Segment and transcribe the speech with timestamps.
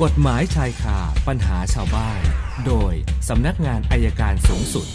[0.00, 0.98] กฎหมายชายคา
[1.28, 2.20] ปัญหาชาวบ้าน
[2.66, 2.92] โดย
[3.28, 4.86] สำนักงานอายการสูงสุด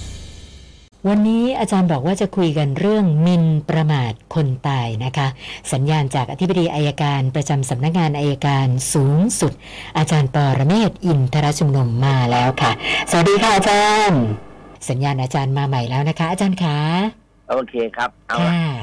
[1.07, 5.27] วันนี้อาจารย์บอกว่าจะคุยกันเรื่องหมินประมาทคนตายนะคะ
[5.73, 9.53] สัญญาณจากอธิบดีอายการประจำสำนักงานอายการสูงสุด
[9.97, 12.71] อาจารย์ปอระเมศวร์อินทรชุมนุมมาแล้วค่ะ
[13.11, 14.21] สวัสดีค่ะอาจารย์
[14.89, 16.79] สัญญาณอาจารย์มาใหม่แล้วนะคะ อาจารย์คะ
[17.49, 18.75] โอเคครับเอาละค่ะ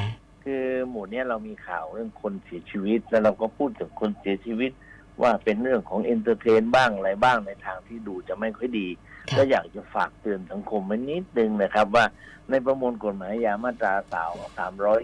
[0.44, 4.70] คือหมู่เนี้ยเรามีข่าวเรื่องคนเสียชีวิต แล้วเราก็พูดถึงคนเสียชีวิต
[5.22, 8.88] ว่าเป็นเรื่องของ entertain บ้างอะไรบ้างในทางที่ดูจะไม่ค่อยดี
[9.30, 12.04] ค่ะก็อยากจะฝากเตือนสังคมไว้นิดนึงนะครับ ว่า
[12.50, 14.30] ในประมวลกฎหมายอาญามาตรา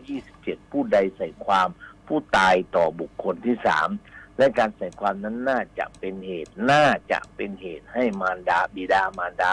[0.00, 1.68] 327ผู้ใดใส่ความ
[2.06, 3.88] ผู้ตายต่อบุคคลที่สาม
[4.38, 9.52] และการใส่ความนั้นน่าจะเป็นเหตุน่าจะเป็นเหตุให้มารดาบิดามารดา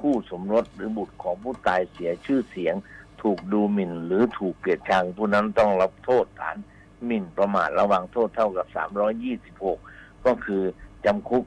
[0.00, 2.74] คู่สมรสหรือบุตรของผู้ตายเสียชื่อเสียง
[3.22, 6.56] ถูกดูหมิ่นหรือถูกเกลียดชังผู้นั้นต้องรับโทษฐาน
[7.04, 9.91] หมิ่นประมาทระวังโทษเท่ากับ326ก็
[10.26, 10.62] ก็คือ
[11.04, 11.44] จำคุก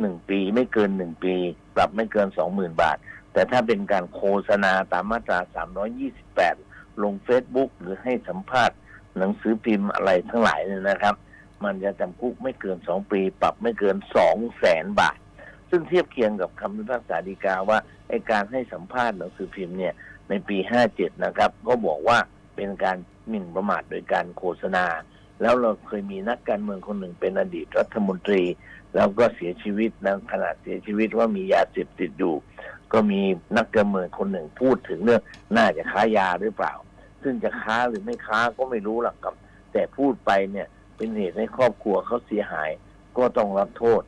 [0.00, 1.34] หนึ่งปีไม่เกินหนึ่งปี
[1.76, 2.96] ปรับไม่เกิน20,000บาท
[3.32, 5.38] แต่ถ้าเป็นการโฆษณาตามมาตรา
[6.20, 8.76] 328ลง Facebook หรือให้สัมภาษณ์
[9.18, 11.14] หนังสือพิมพ์อะไรทั้งหลายเนี่ยนะครับ
[11.64, 15.18] มันจะจำคุกไม่เกิน2ปี ปรับไม่เกิน2แสนบาท
[15.70, 19.94] ซึ่งเทียบเคียงกับคำพิพากษาฎีกาว่าไอการให้สัมภาษณ์หนังสือพิมพ์เนี่ย
[20.28, 20.56] ในปี
[20.90, 22.18] 57นะครับ ก็บอกว่า
[22.56, 22.96] เป็นการ
[23.28, 24.84] หมิ่นประมาทโดยการโฆษณา
[25.42, 28.42] แล้วเราเคยมีนักการเมืองคนหนึ่งเป็นอดีตรัฐมนตรี
[28.94, 32.34] แล้วก็เสียชีวิตนะขณะเสียชีวิตว่ามียาเสพติดอยู่
[32.92, 33.20] ก็มี
[33.56, 35.22] นักการเมืองคนหนึ่งพูดถึงเรื่อง
[35.56, 36.74] น่าจะค้ายาหรือเปล่า
[37.22, 39.34] ซึ่งจะค้าหรือไม่ค้าก็ไม่รู้หรอกครับ
[39.72, 42.70] แต่พูดไปเนี่ยเป็นเหตุให้ครอบครัวเขาเสียหาย
[43.18, 44.02] ก็ต้องรับโทษ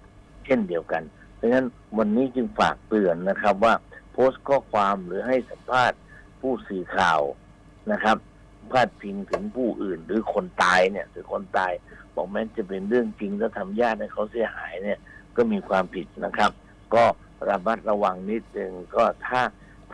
[0.45, 1.03] เช่นเดียวกัน
[1.41, 1.67] ดังนั้น
[1.99, 3.75] วันนี้จึงฝากเตือนนะครับว่า
[4.13, 5.99] โพสต์ข้อความหรือให้สัมภาษณ์
[6.41, 7.21] ผู้สื่อข่าว
[7.93, 8.17] นะครับ
[8.73, 11.73] พาดพิงถึงผู้อื่น หรือคนตายเนี่ยหรือคนตาย
[12.15, 14.99] บอกแม้จะเป็นเรื่องจริงแล้วทำญาติให้เขาเสียหายเนี่ย
[15.37, 16.51] ก็มีความผิดนะครับ
[16.95, 17.05] ก็
[17.49, 19.41] ระมัดระวังนิดนึงก็ถ้า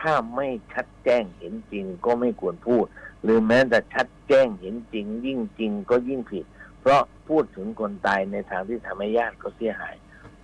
[0.01, 2.85] ถ้าไม่ชัดแจ้งเห็นจริงก็ไม่ควรพูด
[3.23, 6.45] หรือแม้แต่ชัดแจ้งเห็นจริง ยิ่งจริงก็ยิ่งผิด
[6.81, 9.95] เพราะพูดถึงคนตายในทางที่ทำให้ญาติเขาเสียหาย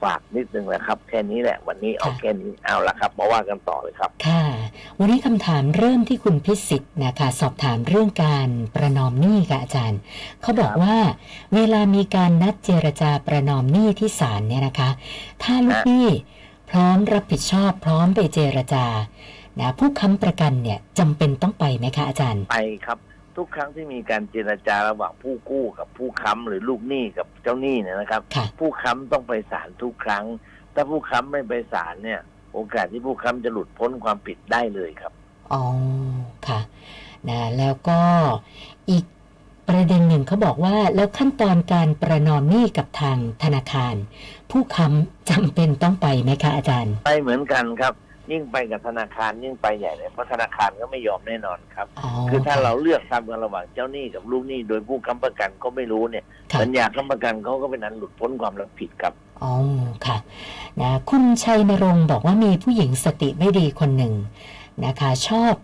[0.03, 4.41] ฝากนิดนึงนะครับ แค่นี้แหละ วันนี้เอาแค่นี้เอาละครับมาว่ากันต่อเลยครับค่ะ
[4.99, 10.01] วันนี้คำถามเริ่มที่คุณพิสิทธิ์นะคะสอบถามเรื่องการประนอมหนี้ค่ะอาจารย์
[10.43, 10.97] เขาบอกว่า
[11.55, 14.91] เวลามีการนัดเจรจาประนอมหนี้ที่ศาลเนี่ยนะคะ
[15.43, 16.07] ถ้าลูกหนี้
[16.71, 18.87] พร้อมรับผิดชอบพร้อมไปเจรจา
[19.61, 22.99] นะผู้ค้ำประกันเนี่ยจำเป็นต้องไปไหมคะอาจารย์ไปครับ
[23.37, 30.25] ทุกครั้งที่มีการเจรจาระหว่างผู้กู้กับผู้ค้ำหรือลูกหนี้กับเจ้าหนี้เนี่ยนะครับค่ะผู้ค้ำต้องไปศาลทุกครั้ง
[30.75, 32.21] ถ้าผู้ค้ำไม่ไปศาลเนี่ย
[32.57, 35.13] โอกาสที่ผู้ค้ำจะหลุดพ้นความผิดได้เลยครับ
[35.53, 35.63] อ๋อ
[36.47, 36.61] ค่ะ
[37.29, 38.01] นะ แล้วก็
[38.91, 39.05] อีก
[39.69, 43.95] ประเด็นหนึ่งเขาบอกว่าแล้วขั้นตอนการประนอมหนี้กับทางธนาคาร
[44.51, 47.95] ผู้ค้ำจำเป็นต้องไปไหมคะอาจารย์ ไปเหมือนกันครับ
[48.31, 59.53] ยิ่งไปกับธนาคารยิ่งไปใหญ่เลยเพราะธนาคารก็ไม่ยอมแน่นอนครับอ๋อคือถ้าเราเลือกทำกันระหว่างเจ้าหนี้กับลูกหนี้โดยผู้ค้ำประกันก็ไม่รู้เนี่ยค่ะสัญญาค้ำประกันเขาก็เป็นอันหลุดพ้นความรับผิดครับอ๋อ
[60.07, 60.17] ค่ะ
[60.81, 64.15] นะคุณชัยนรงค์บอกว่ามีผู้หญิงสติไม่ดีคนหนึ่ง
[64.85, 65.55] นะคะ ชอบ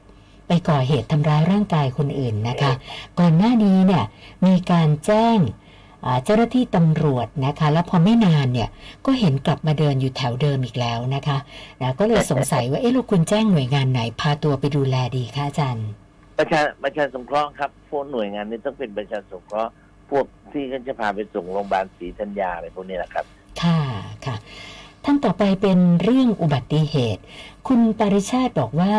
[0.49, 2.73] ไปก่อเหตุทำร้ายร่างกายคนอื่นนะคะ
[3.21, 4.05] ก่อนหน้านี้เนี่ย
[4.47, 5.62] มีการแจ้งอ่า
[6.25, 8.69] เจ้าหน้าที่ตำรวจนะคะ แล้วพอไม่นานเนี่ย
[9.07, 11.39] ก็เห็นกลับมาเดินอยู่แถวเดิมอีกแล้วนะคะ
[11.81, 15.87] นะก็เลยสงสัยว่าเอ๊ะเราควรแจ้งหน่วยงานไหนพาตัวไปดูแลดีคะอาจารย์
[16.39, 19.73] ประชาประชาสงเคราะห์ครับพวกหน่วยงานนี้ต้องเป็นประชาสงเคราะห์
[20.11, 23.42] พวกที่เขาจะพาไปส่งโรงพยาบาลศรีธัญญาอะไรพวกนี้แหละครับค่ะค่ะ
[25.05, 27.23] ท่านต่อไปเป็นเรื่องอุบัติเหตุ
[27.69, 28.95] คุณปริชาติบอกว่า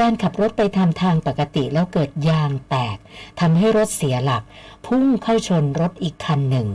[0.00, 2.96] การขับรถไปทำทางปกติแล้วเกิดยางแตก
[3.40, 4.42] ทำให้รถเสียหลัก
[4.86, 6.68] พุ่งเข้าชนรถอีกคันหนึ่ง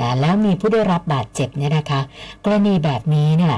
[0.00, 2.00] นะแล้วมีผู้ได้รับบาดเจ็บเนี่ยนะคะ
[2.44, 3.56] กรณีแบบนี้เนี่ย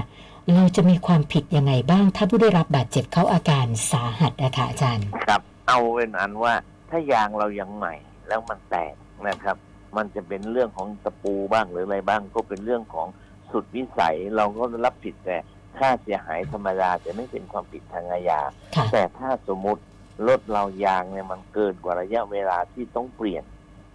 [0.54, 6.54] เราจะมีความผิดยังไงบ้าง ถ้าผู้ได้รับบาดเจ็บเขาอาการสาหัสนะคะอาจารย์ ครับ เอาเป็นอันว่า
[6.90, 7.94] ถ้ายางเรายังใหม่
[8.28, 8.94] แล้วมันแตก
[9.28, 9.56] นะครับ
[9.96, 13.08] มันจะเป็นเรื่องของตะปูบ้างหรืออะไรบ้างก็เป็นเรื่องของ
[13.52, 15.38] สุดวิสัยเราก็รับผิดแต่
[15.78, 18.40] ค่าเสียหายธรรมดาจะไม่เป็นความผิดทางอาญา
[18.76, 19.82] ค่ะแต่ถ้าสมมติ
[20.28, 23.44] รถเรายางเนี่ยมันเกินกว่าระยะเวลาที่ต้องเปลี่ยน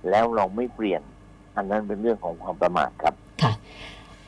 [0.09, 1.01] แล้วเราไม่เปลี่ยน
[1.55, 3.13] อันนั้นเป็นเรื่องของความประมาทครับ
[3.43, 3.53] ค่ะ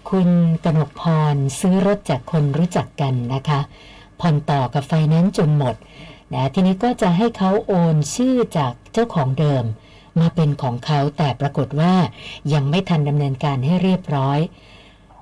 [0.10, 0.30] คุณ
[0.64, 1.02] กนกพ
[1.34, 3.60] รซื้อรถจากคนรู้จักกันนะคะ
[4.20, 5.76] ผ่อนต่อกับไฟแนนซ์จนหมด
[6.34, 9.64] นะทีนี้ก็จะให้เขาโอนชื่อจากเจ้าของเดิม
[10.20, 11.94] มาเป็นของเขาแต่ปรากฏว่า
[12.54, 14.40] ยังไม่ทันดำเนินการให้เรียบร้อย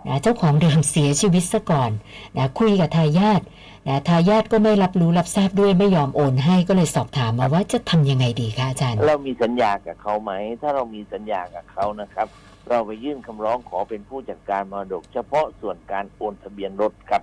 [0.07, 1.91] นะเจ้าของเดิมเสียชีวิตซะก่อน
[2.37, 3.41] นะคุยกับทายาท
[3.87, 10.31] นะทายาทก็ไม่รับรู้รับทราบด้วยไม่ยอมโอนให้ก็เลยสอบถามมาว่าจะทำยังไงดีคะอาจารย์ เรามีสัญญากับเขาไหม
[10.61, 12.27] ถ้าเรามีสัญญากับเขานะครับ
[12.69, 17.21] เราไปยื่นคำร้องขอเป็นผู้จัดการมรดก เฉพาะส่วนการโอนทะเบียนรถครับ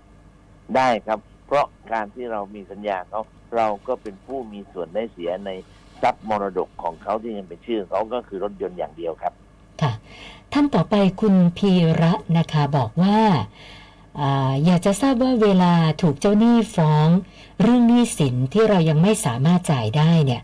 [0.76, 3.20] ได้ครับ เพราะการที่เรามีสัญญาเขา
[3.56, 5.50] เราก็เป็นผู้มีส่วนได้เสียใน
[6.02, 9.34] ทรัพย์มรดกของเขาที่ยังเป็นชื่อเขาก็คือรถยนต์อย่างเดียวครับ
[10.56, 11.70] ท่านต่อไปคุณพี
[12.02, 13.18] ระนะคะบอกว่า
[14.20, 15.72] อาอยากจะทราบว่าเวลา
[16.02, 17.08] ถูกเจ้าหนี้ฟ้อง
[17.62, 20.42] เรื่องหนี้สินที่เรายังไม่สามารถจ่ายได้เนี่ย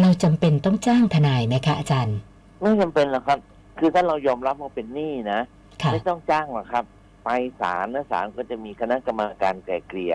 [0.00, 2.16] เราจำเป็นต้องจ้างทนายไหมคะอาจารย์
[2.60, 3.38] ไม่จำเป็นหรอกครับ
[3.78, 5.40] คือถ้าเรายอมรับว่าเป็นหนี้นะ
[5.82, 6.84] ค่ะไม่ต้องจ้างหรอกครับ
[7.24, 7.28] ไป
[7.60, 10.14] ศาลนะศาลก็จะมีคณะกรรมการไกล่เกลี่ย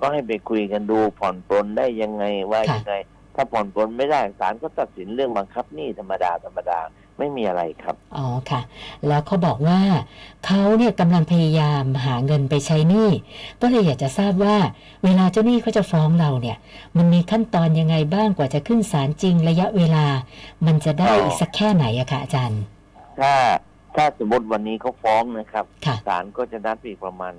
[0.00, 2.94] ก็ให้ไปคุยกันดูผ่อนปลนได้ยังไงว่าค่ะยังไง
[3.34, 6.78] ถ้าผ่อนปลนไม่ได้ศาลก็ตัดสินเรื่องบังคับหนี้ธรรมดาธรรมดา
[7.18, 8.60] ไม่มีอะไรครับ อ๋อค่ะ
[9.06, 9.80] แล้วเขาบอกว่า
[10.46, 13.08] เขาเนี่ยกำลังพยายามหาเงินไปใช้หนี้
[13.60, 14.56] ก็เลยอยากจะทราบว่า
[15.04, 16.56] เวลาเจ้าหนี้เขาจะฟ้องเราเนี่ย
[16.96, 20.06] มันมีขั้นตอนยังไงบ้างกว่าจะขึ้นศาลจริงระยะเวลา
[20.66, 22.62] มันจะได้อ๋ออีอีกสักแค่ไหนอะคะอาจารย์
[23.20, 23.32] ถ้า
[23.96, 27.34] ถ้าสมมติวันนี้เขาฟ้องนะครับค่ะศาลก็จะนัดไปอีกประมาณ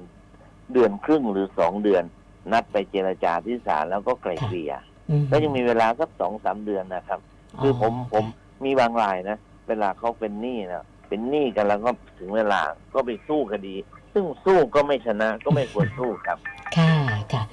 [0.73, 2.03] เดือนครึ่งหรือสองเดือน
[2.51, 4.73] นัดไปเจรจาที่ศาลแล้วก็ไกล่เกลี่ย
[5.09, 7.19] อืมก็ยังมีเวลาสักสองสามเดือนนะครับ
[7.61, 8.25] คือผมผม
[8.65, 9.37] มีบางรายนะ
[9.69, 12.61] เวลาเขาเป็นหนี้นะเป็นหนี้กันแล้วก็ถึงเวลา
[12.93, 13.75] ก็ไปสู้คดี
[14.13, 16.37] ซึ่งสู้ก็ไม่ชนะก็ไม่ควรสู้ครับ
[16.77, 16.93] ค่ะ
[17.33, 17.43] ค่ะ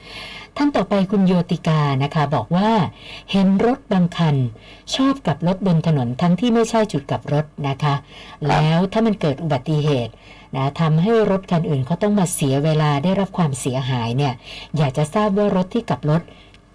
[0.57, 2.71] ท่านต่อไปคุณโยติกานะคะ บอกว่า
[3.33, 4.37] เห็นรถบางคัน
[4.95, 7.95] ชอบกลับรถบนถนนทั้งที่ไม่ใช่จุดกลับรถนะคะ
[8.49, 10.13] แล้วถ้ามันเกิดอุบัติเหตุ
[10.57, 14.35] นะทำให้รถคันอื่นเขาต้องมาเสียเวลาได้รับความเสียหายเนี่ย
[14.77, 16.23] อยากจะทราบว่ารถที่กลับรถ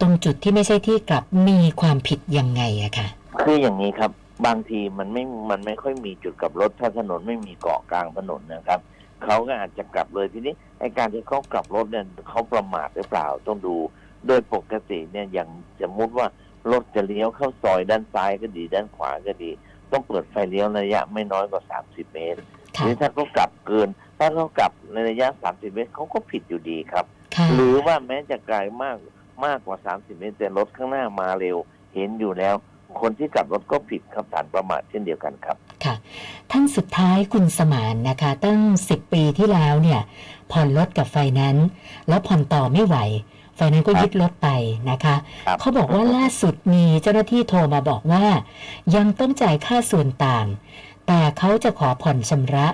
[0.01, 3.07] ตรงจุดที่ไม่ใช่ที่กลับมีความผิดยังไงอะค่ะ
[3.41, 4.11] คืออย่างนี้ครับ
[4.45, 8.79] บางทีมันไม่ มันไม่ค่อยมีจุดกลับรถถ้าถนนไม่มีเกาะกลางถนนนะครับ
[9.23, 13.75] เขาก็อาจจะกลับเลยทีนี้ไอการที่เขากลับรถเนี่ยเขาประมาทหรือเปล่าต้องดู
[14.27, 15.49] โดยปกติเนี่ยอย่าง
[15.81, 16.27] สมมติว่า
[16.71, 19.51] รถจะเลี้ยวเข้าซอยด้านซ้ายก็ดีด้านขวาก็ดี
[19.91, 22.41] ต้องเปิดไฟเลี้ยวระยะไม่น้อยกว่า30เมตร
[22.77, 23.89] ค่ะหรือถ้าเขากลับเกิน
[24.19, 27.05] ถ้าเขากลับในระยะ30เมตรเขาก็ผิดอยู่ดีครับ
[27.35, 28.97] ค่ะหรือว่าแม้จะไกลมาก
[29.45, 31.57] มากกว่า30เมตรแต่รถข้างหน้ามาเร็ว
[31.93, 32.55] เห็นอยู่แล้ว
[32.99, 35.55] คนที่กลับรถก็ผิดครับฐานประมาทเช่นเดียวกันครับ
[35.85, 35.95] ค่ะ
[36.51, 38.59] ท่านสุดท้ายคุณสมานนะคะ ตั้ง
[38.89, 40.01] 10ปีที่แล้วเนี่ย
[40.51, 41.67] ผ่อนรถกับไฟแนนซ์
[42.09, 42.97] แล้วผ่อนต่อไม่ไหว
[43.55, 44.49] ไฟแนนซ์ก็ยึดรถไป
[44.91, 45.15] นะคะ
[45.47, 48.25] ครับเขาบอกว่าล่าสุดมีเจ้าหน้าที่โทรมาบอกว่า
[48.95, 50.45] ยังต้องจ่ายค่าส่วนต่าง
[51.07, 52.67] แต่เขาจะขอผ่อนชำระ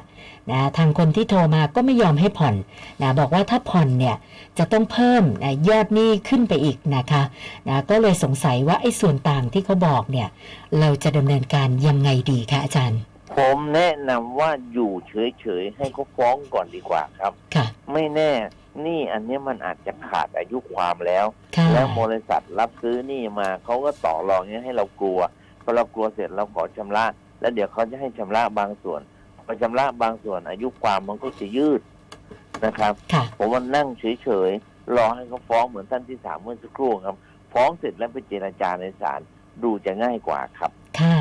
[0.51, 2.55] นะทางคนที่โทรมาก็ไม่ยอมให้ผ่อน
[3.01, 4.15] นะบอกว่าถ้าผ่อนเนี่ย
[4.57, 7.23] จะต้องเพิ่มนะยอดหนี้ขึ้นไปอีกนะคะ
[7.67, 10.27] นะก็เลยสงสัยว่าไอ้ส่วนต่างที่เขาบอกเนี่ย
[10.79, 12.99] เราจะดำเนินการยังไงดีคะอาจารย์
[13.37, 18.31] ผมแนะนำว่าอยู่เฉยๆให้เขาฟ้องก่อนดีกว่าครับค่ะไม่แน่
[18.81, 25.19] หนี่อันเนี้ยมันอาจจะขาดอายุความแล้วค่ะแล้วบริษัทรับซื้อหนี่มาเขาก็ต่อรองเนี้ยให้เรากลัว
[25.63, 27.05] พอเรากลัวเสร็จเราขอชำระ
[27.41, 29.01] แล้วเดี๋ยวเขาจะให้ชำระบางส่วน
[29.47, 31.81] พอชำระบางส่วนอายุความมันก็จะยืด
[32.65, 37.15] นะครับค่ะผมว่านั่งเฉยๆรอให้เขาฟ้องเหมือนท่านที่ถามเมื่อสักครู่ครับ
[37.53, 39.19] ฟ้องเสร็จแล้วไปเจรจาในศาล
[39.63, 41.19] ดูจะง่ายกว่าครับ ค่ะ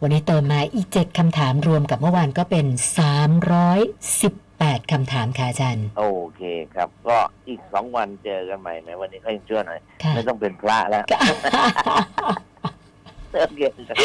[0.00, 2.66] วันนี้เติมมาอีก7คำถามรวมกับเมื่อวานก็เป็น
[3.94, 6.04] 318คำถามค่ะอาจารย์โอ
[6.36, 6.42] เค
[6.74, 7.16] ครับ ก็
[7.48, 11.04] อีกสองวันเจอกันใหม่ไหมวันนี้เขายังเชื่อหน่อยค่ะไม่ต้องเป็นพระแล้ว
[13.36, 13.96] โอเคครับ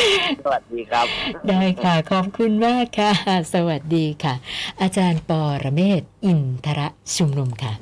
[0.44, 1.06] สวัสดีครับ
[1.50, 3.12] ได้ค่ะ ขอบคุณมากค่ะ
[3.54, 4.33] สวัสดีค่ะ
[4.81, 7.74] อาจารย์ปอระเมศวร์อินทระชุมนุมค่ะ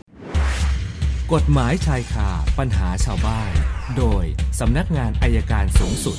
[1.33, 3.51] กฎหมายชายคาปัญหาชาวบ้าน
[3.97, 4.23] โดย
[4.59, 6.17] สำนักงานอายการสูงสุด